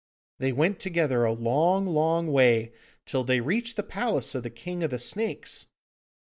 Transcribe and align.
They 0.39 0.51
went 0.51 0.79
together 0.79 1.23
a 1.25 1.33
long, 1.33 1.85
long 1.85 2.31
way, 2.31 2.73
till 3.05 3.23
they 3.23 3.39
reached 3.39 3.75
the 3.75 3.83
palace 3.83 4.33
of 4.33 4.41
the 4.41 4.49
King 4.49 4.81
of 4.81 4.89
the 4.89 4.97
Snakes. 4.97 5.67